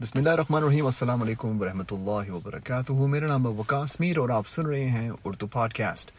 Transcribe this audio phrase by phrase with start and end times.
[0.00, 4.28] بسم اللہ الرحمن الرحیم، السلام علیکم ورحمۃ اللہ وبرکاتہ۔ میرا نام ہے وکاس میر اور
[4.30, 6.10] آپ سن رہے ہیں اردو پاڈ کاسٹ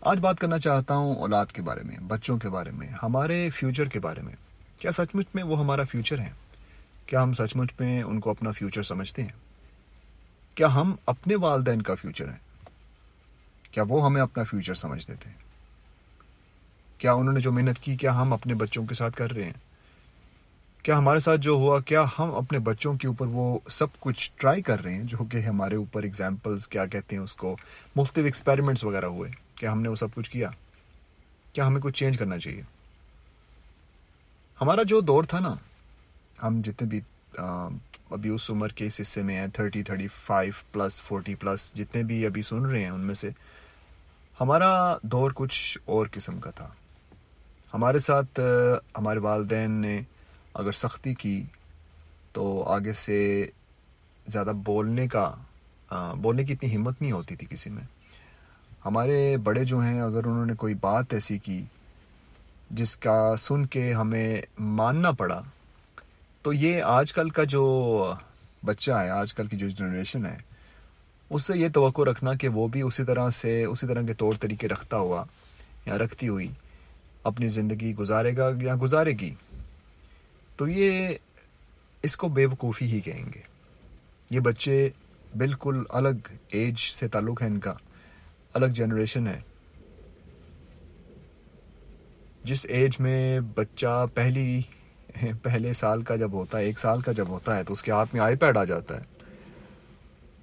[0.00, 3.88] آج بات کرنا چاہتا ہوں اولاد کے بارے میں، بچوں کے بارے میں، ہمارے فیوچر
[3.88, 4.34] کے بارے میں۔
[4.78, 6.30] کیا سچ مچ میں وہ ہمارا فیوچر ہے
[7.06, 9.36] کیا ہم سچ مچ میں ان کو اپنا فیوچر سمجھتے ہیں؟
[10.54, 12.42] کیا ہم اپنے والدین کا فیوچر ہیں؟
[13.70, 15.30] کیا وہ ہمیں اپنا فیوچر سمجھتے تھے
[16.98, 19.67] کیا انہوں نے جو محنت کی، کیا ہم اپنے بچوں کے ساتھ کر رہے ہیں؟
[20.82, 24.62] کیا ہمارے ساتھ جو ہوا، کیا ہم اپنے بچوں کے اوپر وہ سب کچھ ٹرائی
[24.62, 27.56] کر رہے ہیں؟ جو کہ ہمارے اوپر اگزامپلس کیا کہتے ہیں اس کو،
[27.96, 30.50] مختلف ایکسپیریمنٹس وغیرہ ہوئے۔ کیا ہم نے وہ سب کچھ کیا؟
[31.52, 32.62] کیا ہمیں کچھ چینج کرنا چاہیے؟
[34.60, 35.54] ہمارا جو دور تھا نا،
[36.42, 37.00] ہم جتنے بھی
[38.10, 42.02] ابھی اس عمر کے اس حصے میں ہیں thirty thirty five plus forty plus جتنے
[42.02, 43.30] بھی ابھی سن رہے ہیں ان میں سے،
[44.40, 46.68] ہمارا دور کچھ اور قسم کا تھا۔
[47.74, 48.40] ہمارے ساتھ
[48.98, 50.00] ہمارے والدین نے
[50.54, 51.42] اگر سختی کی
[52.32, 53.46] تو آگے سے
[54.26, 55.30] زیادہ بولنے کا
[56.20, 57.84] بولنے کی اتنی ہمت نہیں ہوتی تھی کسی میں۔
[58.84, 61.62] ہمارے بڑے جو ہیں، اگر انہوں نے کوئی بات ایسی کی
[62.70, 65.40] جس کا سن کے ہمیں ماننا پڑا،
[66.42, 67.64] تو یہ آج کل کا جو
[68.64, 70.36] بچہ ہے، آج کل کی جو جنریشن ہے،
[71.30, 74.32] اس سے یہ توقع رکھنا کہ وہ بھی اسی طرح سے، اسی طرح کے طور
[74.40, 75.24] طریقے رکھتا ہوا
[75.86, 76.48] یا رکھتی ہوئی
[77.24, 79.34] اپنی زندگی گزارے گا یا گزارے گی۔
[80.58, 81.08] تو یہ
[82.02, 83.40] اس کو بے وقوفی ہی کہیں گے۔
[84.30, 84.90] یہ بچے
[85.38, 87.74] بالکل الگ ایج سے تعلق ہے ان کا،
[88.54, 89.40] الگ جنریشن ہے۔
[92.44, 94.62] جس ایج میں بچہ پہلی،
[95.42, 97.90] پہلے سال کا جب ہوتا ہے، ایک سال کا جب ہوتا ہے تو اس کے
[97.90, 99.04] ہاتھ میں آئی پیڈ آ جاتا ہے۔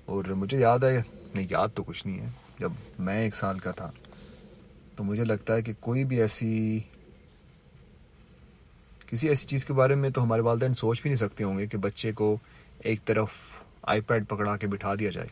[0.06, 1.02] اور مجھے یاد ہے،
[1.36, 3.92] نہیں، یاد تو کچھ نہیں ہے۔ جب میں ایک سال کا تھا
[4.96, 6.80] تو مجھے لگتا ہے کہ کوئی بھی ایسی
[9.16, 11.68] کسی ایسی چیز کے بارے میں تو ہمارے والدین سوچ بھی نہیں سکتے ہوں گے
[11.68, 12.38] کہ بچے کو
[12.78, 13.28] ایک طرف
[13.82, 15.28] آئی پیڈ پکڑا کے بٹھا دیا جائے۔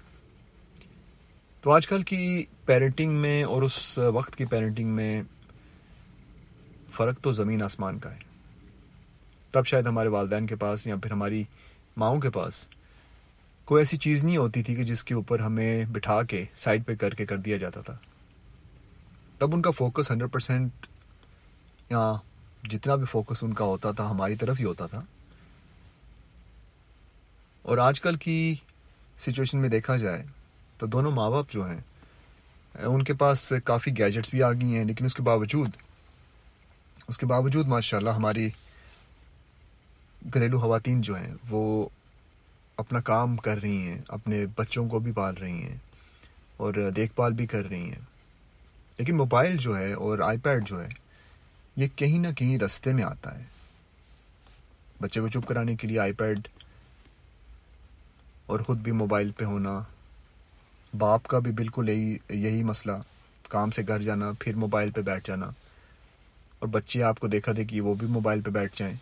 [1.61, 5.23] تو آج کل کی پیرنٹنگ میں اور اس وقت کی پیرنٹنگ میں
[6.91, 8.19] فرق تو زمین آسمان کا ہے۔
[9.51, 11.43] تب شاید ہمارے والدین کے پاس یا پھر ہماری
[11.97, 12.67] ماؤں کے پاس
[13.65, 16.95] کوئی ایسی چیز نہیں ہوتی تھی کہ جس کے اوپر ہمیں بٹھا کے سائڈ پہ
[16.95, 17.97] کر کے کر دیا جاتا تھا۔
[19.37, 20.71] تب ان کا فوکس ہنڈریڈ پرسینٹ
[21.89, 22.13] یا
[22.63, 25.01] جتنا بھی فوکس ان کا ہوتا تھا، ہماری طرف ہی ہوتا تھا۔
[27.61, 28.55] اور آج کل کی
[29.19, 30.23] سچویشن میں دیکھا جائے
[30.77, 31.79] تو دونوں ماں باپ جو ہیں،
[32.83, 35.69] ان کے پاس کافی گیجٹس بھی آ گئی ہیں، لیکن اس کے باوجود،
[37.07, 38.49] اس کے باوجود ماشاء اللہ ہماری
[40.33, 41.89] گھریلو خواتین جو ہیں، وہ
[42.77, 45.77] اپنا کام کر رہی ہیں، اپنے بچوں کو بھی پال رہی ہیں
[46.57, 48.01] اور دیکھ بھال بھی کر رہی ہیں۔
[48.97, 51.02] لیکن موبائل جو ہے اور آئی پیڈ جو ہے
[51.75, 53.43] یہ کہیں نہ کہیں رستے میں آتا ہے۔
[55.01, 56.47] بچے کو چپ کرانے کے لیے آئی پیڈ
[58.45, 59.83] اور خود بھی موبائل پہ ہونا،
[60.97, 62.93] باپ کا بھی بالکل یہی یہی مسئلہ۔
[63.49, 65.45] کام سے گھر جانا، پھر موبائل پہ بیٹھ جانا۔
[66.59, 68.95] اور بچے آپ کو دیکھا دے کہ وہ بھی موبائل پہ بیٹھ جائیں۔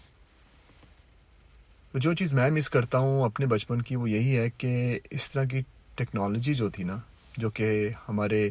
[1.94, 5.44] جو چیز میں مس کرتا ہوں اپنے بچپن کی وہ یہی ہے کہ اس طرح
[5.44, 5.62] کی
[5.96, 6.96] ٹیکنالوجی جو تھی نا،
[7.38, 8.50] جو کہ ہمارے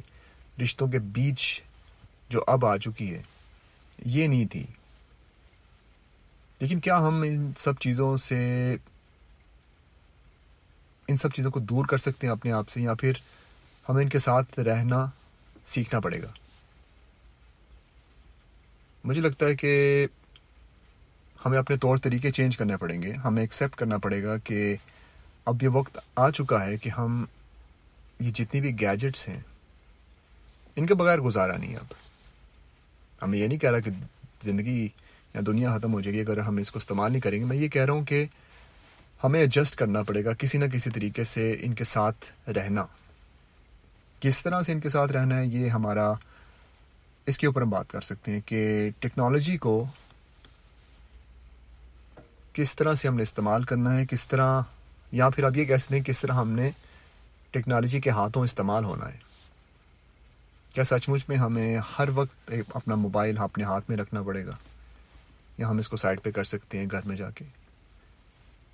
[0.62, 1.62] رشتوں کے بیچ
[2.28, 3.22] جو اب آ چکی ہے
[4.04, 4.66] یہ نہیں تھی۔
[6.58, 8.76] لیکن کیا ہم ان سب چیزوں سے
[11.08, 13.12] ان سب چیزوں کو دور کر سکتے ہیں اپنے آپ سے یا پھر
[13.88, 15.06] ہمیں ان کے ساتھ رہنا
[15.66, 16.32] سیکھنا پڑے گا؟
[19.04, 20.06] مجھے لگتا ہے کہ
[21.46, 24.76] ہمیں اپنے طور طریقے چینج کرنے پڑیں گے۔ ہمیں ایکسیپٹ کرنا پڑے گا کہ
[25.44, 27.24] اب یہ وقت آ چکا ہے کہ ہم
[28.20, 29.40] یہ جتنی بھی گیجٹس ہیں،
[30.76, 32.09] ان کے بغیر گزارا نہیں اب۔
[33.22, 33.90] ہمیں یہ نہیں کہہ رہا کہ
[34.42, 34.88] زندگی
[35.34, 37.56] یا دنیا ختم ہو جائے گی اگر ہم اس کو استعمال نہیں کریں گے، میں
[37.56, 38.26] یہ کہہ رہا ہوں کہ
[39.24, 42.86] ہمیں ایڈجسٹ کرنا پڑے گا کسی نہ کسی طریقے سے ان کے ساتھ رہنا۔
[44.20, 46.12] کس طرح سے ان کے ساتھ رہنا ہے، یہ ہمارا
[47.26, 49.84] اس کے اوپر ہم بات کر سکتے ہیں کہ ٹیکنالوجی کو
[52.52, 54.60] کس طرح سے ہم نے استعمال کرنا ہے، کس طرح،
[55.12, 56.70] یا پھر آپ یہ کہہ سکتے ہیں کس طرح ہم نے
[57.50, 59.29] ٹیکنالوجی کے ہاتھوں استعمال ہونا ہے۔
[60.74, 64.46] کیا سچ مچ میں ہمیں ہر وقت اپنا موبائل ہاں اپنے ہاتھ میں رکھنا پڑے
[64.46, 64.56] گا؟
[65.58, 67.44] یا ہم اس کو سائڈ پہ کر سکتے ہیں گھر میں جا کے؟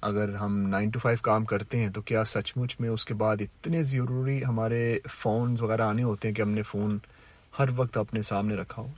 [0.01, 3.15] اگر ہم نائن ٹو فائیو کام کرتے ہیں تو کیا سچ مچ میں اس کے
[3.15, 6.99] بعد اتنے ضروری ہمارے فونز وغیرہ آنے ہوتے ہیں کہ ہم نے فون
[7.59, 8.89] ہر وقت اپنے سامنے رکھا ہو؟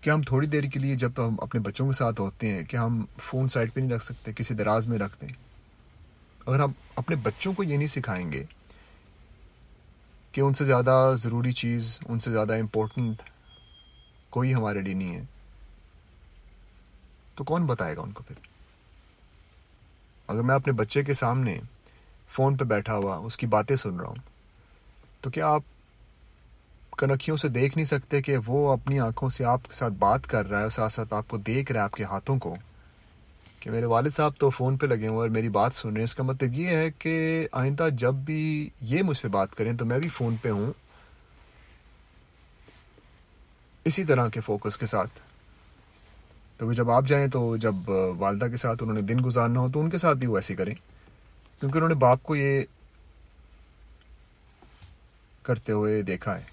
[0.00, 2.76] کیا ہم تھوڑی دیر کے لیے جب ہم اپنے بچوں کے ساتھ ہوتے ہیں کہ
[2.76, 5.28] ہم فون سائڈ پہ نہیں رکھ سکتے، کسی دراز میں رکھ دیں؟
[6.46, 8.44] اگر ہم اپنے بچوں کو یہ نہیں سکھائیں گے
[10.38, 13.22] کہ ان سے زیادہ ضروری چیز، ان سے زیادہ امپورٹنٹ
[14.30, 15.22] کوئی ہمارے لیے نہیں ہے۔
[17.34, 18.36] تو کون بتائے گا ان کو پھر؟
[20.26, 21.60] اگر میں اپنے بچے کے سامنے
[22.28, 24.22] فون پہ بیٹھا ہوا اس کی باتیں سن رہا ہوں،
[25.20, 25.62] تو کیا آپ
[26.98, 30.48] کنکھیوں سے دیکھ نہیں سکتے کہ وہ اپنی آنکھوں سے آپ کے ساتھ بات کر
[30.48, 32.56] رہا ہے اور ساتھ ساتھ آپ کو دیکھ رہا ہے آپ کے ہاتھوں کو؟
[33.68, 36.04] کہ میرے والد صاحب تو فون پہ لگے ہوئے اور میری بات سن رہے ہیں۔
[36.04, 39.84] اس کا مطلب یہ ہے کہ آئندہ جب بھی یہ مجھ سے بات کریں تو
[39.84, 40.72] میں بھی فون پہ ہوں۔
[43.84, 45.10] اسی طرح کے فوکس کے ساتھ۔
[46.58, 47.74] تو جب آپ جائیں تو جب
[48.18, 50.54] والدہ کے ساتھ انہوں نے دن گزارنا ہو تو ان کے ساتھ بھی وہ ایسے
[50.54, 50.74] کریں۔
[51.60, 52.62] کیونکہ انہوں نے باپ کو یہ
[55.42, 56.44] کرتے ہوئے دیکھا ہے۔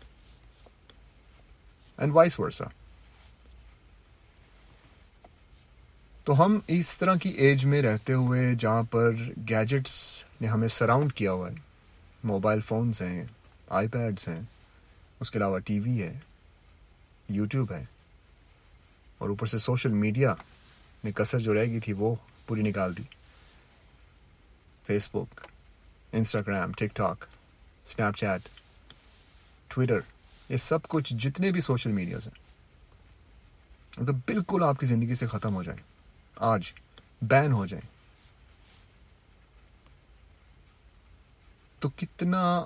[1.97, 2.65] اینڈ وائس ورسا
[6.25, 9.11] تو ہم اس طرح کی ایج میں رہتے ہوئے جہاں پر
[9.49, 9.93] گیجٹس
[10.41, 11.55] نے ہمیں سراؤنڈ کیا ہوا ہے،
[12.23, 13.23] موبائل فونز ہیں،
[13.69, 14.41] آئی پیڈس ہیں،
[15.19, 16.11] اس کے علاوہ ٹی وی ہے،
[17.29, 17.83] یوٹیوب ہے،
[19.17, 20.33] اور اوپر سے سوشل میڈیا
[21.03, 22.13] نے کثر جو رہ گئی تھی وہ
[22.45, 23.03] پوری نکال دی۔
[25.13, 25.47] Facebook
[26.13, 27.25] Instagram TikTok
[28.17, 28.49] Snapchat
[29.67, 29.99] Twitter
[30.49, 32.43] یہ سب کچھ جتنے بھی سوشل میڈیاز ہیں
[33.97, 35.79] اگر بالکل آپ کی زندگی سے ختم ہو جائیں
[36.35, 36.73] آج
[37.21, 37.95] بین ہو جائیں۔
[41.79, 42.65] تو کتنا،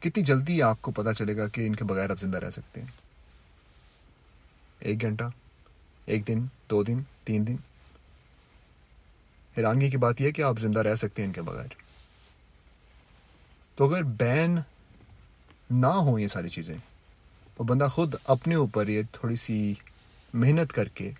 [0.00, 2.80] کتنی جلدی آپ کو پتا چلے گا کہ ان کے بغیر آپ زندہ رہ سکتے
[2.80, 2.88] ہیں؟
[4.78, 5.24] ایک گھنٹہ،
[6.04, 7.56] ایک دن، دو دن، تین دن۔
[9.56, 11.68] حیرانگی کی بات یہ کہ آپ زندہ رہ سکتے ہیں ان کے بغیر۔
[13.74, 14.58] تو اگر بین
[15.70, 16.76] نہ ہو یہ ساری چیزیں
[17.56, 19.74] اور بندہ خود اپنے اوپر یہ تھوڑی سی
[20.34, 21.10] محنت کر کے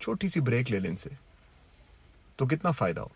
[0.00, 1.10] چھوٹی سی بریک لے لیں ان سے۔
[2.36, 3.08] تو کتنا فائدہ ہو؟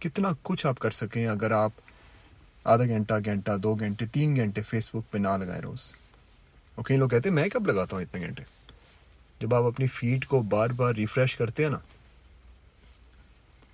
[0.00, 1.70] کتنا کچھ آپ کر سکیں اگر آپ
[2.64, 5.92] آدھا گھنٹہ گھنٹہ، دو گھنٹے، تین گھنٹے فیس بک پہ نہ لگائے روز۔
[6.74, 8.42] اور کئی لوگ کہتے ہیں، میں کب لگاتا ہوں اتنے گھنٹے؟
[9.40, 11.78] جب آپ اپنی فیڈ کو بار بار ریفریش کرتے ہیں نا،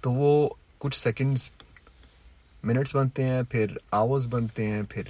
[0.01, 0.49] تو وہ
[0.79, 1.51] کچھ سیکنڈز،
[2.65, 5.03] منٹس بنتے ہیں، پھر آورز بنتے ہیں، پھر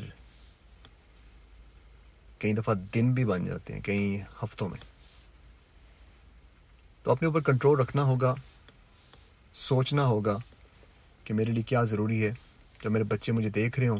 [2.38, 4.87] کئی دفعہ دن بھی بن جاتے ہیں، کئی ہفتوں میں۔
[7.08, 8.34] تو اپنے اوپر کنٹرول رکھنا ہوگا،
[9.54, 10.36] سوچنا ہوگا
[11.24, 12.32] کہ میرے لیے کیا ضروری ہے۔
[12.84, 13.98] جب میرے بچے مجھے دیکھ رہے ہوں،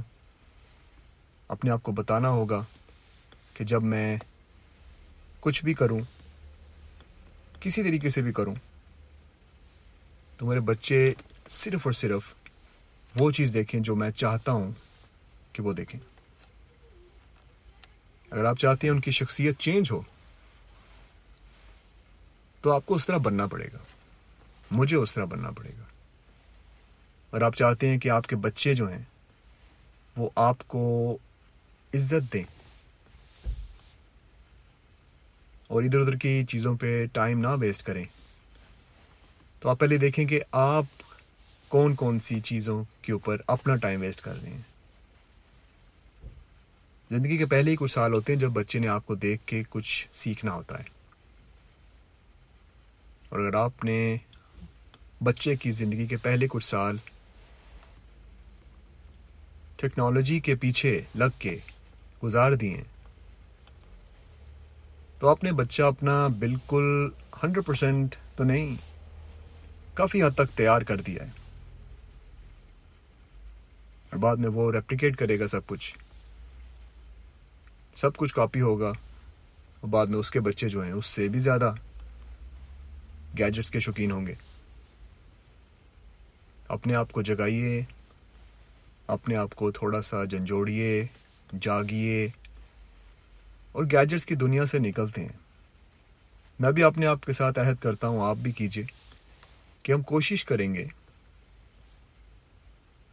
[1.49, 2.61] اپنے آپ کو بتانا ہوگا
[3.55, 4.17] کہ جب میں
[5.41, 6.01] کچھ بھی کروں،
[7.61, 8.55] کسی طریقے سے بھی کروں،
[10.37, 11.13] تو میرے بچے
[11.49, 12.35] صرف اور صرف
[13.15, 14.71] وہ چیز دیکھیں جو میں چاہتا ہوں
[15.53, 16.01] کہ وہ دیکھیں۔
[18.31, 20.01] اگر آپ چاہتے ہیں ان کی شخصیت چینج ہو
[22.61, 23.79] تو آپ کو اس طرح بننا پڑے گا۔
[24.71, 25.85] مجھے اس طرح بننا پڑے گا۔
[27.31, 29.03] اور آپ چاہتے ہیں کہ آپ کے بچے جو ہیں،
[30.17, 31.19] وہ آپ کو
[31.95, 32.45] عزت دیں۔
[35.69, 38.05] اور ادھر ادھر کی چیزوں پہ ٹائم نہ ویسٹ کریں۔
[39.61, 40.85] تو آپ پہلے دیکھیں کہ آپ
[41.69, 44.63] کون کون سی چیزوں کے اوپر اپنا ٹائم ویسٹ کر رہے ہیں۔
[47.11, 49.63] زندگی کے پہلے ہی کچھ سال ہوتے ہیں جب بچے نے آپ کو دیکھ کے
[49.71, 50.98] کچھ سیکھنا ہوتا ہے۔
[53.29, 54.17] اور اگر آپ نے
[55.23, 56.97] بچے کی زندگی کے پہلے کچھ سال
[59.77, 61.59] ٹیکنالوجی کے پیچھے لگ کے
[62.25, 62.83] گزار دیے
[65.19, 67.09] تو آپ نے بچہ اپنا بالکل
[67.43, 68.77] ہنڈریڈ پرسینٹ تو نہیں،
[69.95, 71.31] کافی حد تک تیار کر دیا ہے۔
[74.11, 75.99] اور بعد میں وہ ریپلیکیٹ کرے گا سب کچھ۔
[77.97, 81.39] سب کچھ کاپی ہوگا، اور بعد میں اس کے بچے جو ہیں، اس سے بھی
[81.39, 81.73] زیادہ۔
[83.39, 84.35] گیجٹس کے شوقین ہوں گے۔
[86.69, 87.83] اپنے آپ کو جگائیے،
[89.07, 91.07] اپنے آپ کو تھوڑا سا جھنجھوڑیے،
[91.61, 92.29] جاگیے،
[93.73, 95.37] اور گیجٹس کی دنیا سے نکلتے ہیں۔
[96.61, 98.85] میں بھی اپنے آپ کے ساتھ عہد کرتا ہوں، آپ بھی کیجیے
[99.83, 100.85] کہ ہم کوشش کریں گے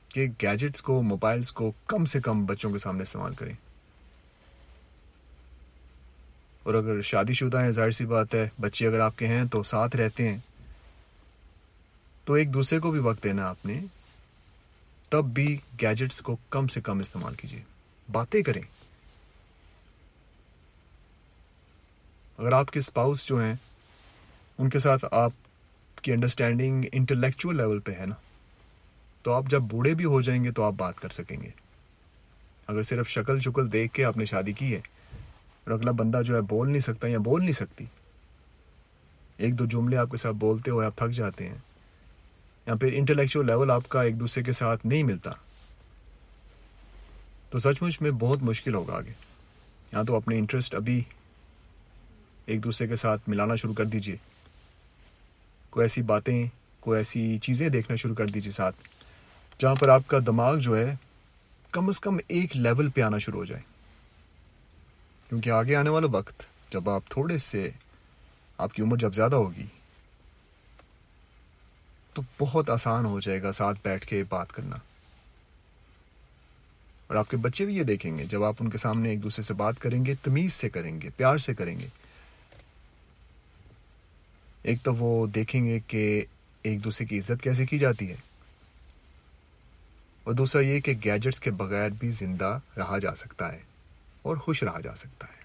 [0.10, 3.53] کہ گیجٹس کو موبائلس کو کم سے کم بچوں کے سامنے استعمال کریں۔
[6.65, 9.63] اور اگر شادی شدہ ہیں، ظاہر سی بات ہے، بچے اگر آپ کے ہیں تو
[9.63, 10.38] ساتھ رہتے ہیں۔
[12.25, 13.79] تو ایک دوسرے کو بھی وقت دینا آپ نے۔
[15.10, 17.62] تب بھی گیجٹس کو کم سے کم استعمال کیجیے
[18.12, 18.62] باتیں کریں۔
[22.38, 23.55] اگر آپ کے اسپاؤس جو ہیں،
[24.57, 25.31] ان کے ساتھ آپ
[26.01, 28.15] کی انڈرسٹینڈنگ انٹلیکچوئل لیول پہ ہے نا،
[29.22, 31.50] تو آپ جب بوڑھے بھی ہو جائیں گے تو آپ بات کر سکیں گے۔
[32.67, 34.81] اگر صرف شکل شکل دیکھ کے آپ نے شادی کی ہے
[35.65, 37.86] اور اگلا بندہ جو ہے بول نہیں سکتا یا بول نہیں سکتی۔
[39.38, 41.57] ایک دو جملے آپ کے ساتھ بولتے ہوئے آپ تھک جاتے ہیں۔
[42.67, 45.31] یا پھر انٹلیکچوئل لیول آپ کا ایک دوسرے کے ساتھ نہیں ملتا۔
[47.50, 49.12] تو سچ مچ میں بہت مشکل ہوگا آگے۔
[49.91, 51.03] یا تو اپنے انٹرسٹ ابھی
[52.45, 54.15] ایک دوسرے کے ساتھ ملانا شروع کر دیجیے
[55.69, 56.48] کوئی ایسی باتیں،
[56.79, 58.75] کوئی ایسی چیزیں دیکھنا شروع کر دیجیے ساتھ۔
[59.60, 60.95] جہاں پر آپ کا دماغ جو ہے
[61.72, 63.75] کم از کم ایک لیول پہ آنا شروع ہو جائے۔
[65.29, 67.70] کیونکہ آگے آنے والا وقت جب آپ تھوڑے سے
[68.58, 69.65] آپ کی عمر جب زیادہ ہوگی،
[72.13, 74.75] تو بہت آسان ہو جائے گا ساتھ بیٹھ کے بات کرنا۔
[77.08, 79.44] اور آپ کے بچے بھی یہ دیکھیں گے، جب آپ ان کے سامنے ایک دوسرے
[79.44, 81.88] سے بات کریں گے، تمیز سے کریں گے، پیار سے کریں گے۔
[84.63, 86.25] ایک تو وہ دیکھیں گے کہ
[86.63, 88.15] ایک دوسرے کی عزت کیسے کی جاتی ہے۔
[90.24, 93.60] اور دوسرا یہ کہ گیجٹس کے بغیر بھی زندہ رہا جا سکتا ہے۔
[94.25, 95.44] اور خوش رہا جا سکتا ہے۔